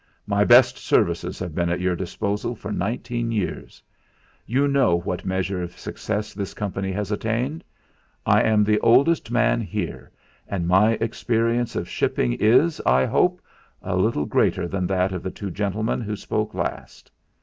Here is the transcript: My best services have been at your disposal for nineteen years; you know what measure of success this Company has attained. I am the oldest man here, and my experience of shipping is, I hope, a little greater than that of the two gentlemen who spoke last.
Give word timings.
My 0.25 0.43
best 0.43 0.79
services 0.79 1.37
have 1.37 1.53
been 1.53 1.69
at 1.69 1.79
your 1.79 1.95
disposal 1.95 2.55
for 2.55 2.71
nineteen 2.71 3.31
years; 3.31 3.83
you 4.47 4.67
know 4.67 4.95
what 4.95 5.27
measure 5.27 5.61
of 5.61 5.77
success 5.77 6.33
this 6.33 6.55
Company 6.55 6.91
has 6.91 7.11
attained. 7.11 7.63
I 8.25 8.41
am 8.41 8.63
the 8.63 8.79
oldest 8.79 9.29
man 9.29 9.61
here, 9.61 10.09
and 10.47 10.67
my 10.67 10.93
experience 10.93 11.75
of 11.75 11.87
shipping 11.87 12.33
is, 12.33 12.81
I 12.83 13.05
hope, 13.05 13.41
a 13.83 13.95
little 13.95 14.25
greater 14.25 14.67
than 14.67 14.87
that 14.87 15.11
of 15.11 15.21
the 15.21 15.29
two 15.29 15.51
gentlemen 15.51 16.01
who 16.01 16.15
spoke 16.15 16.55
last. 16.55 17.11